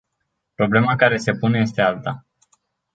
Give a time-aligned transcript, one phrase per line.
[0.55, 2.25] Problema care se pune este alta.